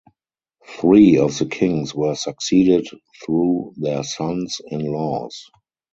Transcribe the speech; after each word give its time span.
Three 0.65 1.19
of 1.19 1.37
the 1.37 1.45
kings 1.45 1.93
were 1.93 2.15
succeeded 2.15 2.87
through 3.23 3.73
their 3.77 4.03
sons-in-laws. 4.03 5.51